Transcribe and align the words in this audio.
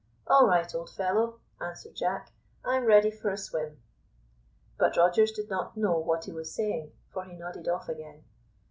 "All 0.25 0.47
right, 0.47 0.73
old 0.73 0.89
fellow," 0.89 1.41
answered 1.63 1.93
Jack; 1.93 2.31
"I'm 2.65 2.85
ready 2.85 3.11
for 3.11 3.29
a 3.29 3.37
swim." 3.37 3.83
But 4.79 4.97
Rogers 4.97 5.31
did 5.31 5.47
not 5.47 5.77
know 5.77 5.99
what 5.99 6.23
he 6.23 6.31
was 6.31 6.51
saying, 6.55 6.93
for 7.13 7.23
he 7.25 7.33
nodded 7.35 7.67
off 7.67 7.87
again. 7.87 8.23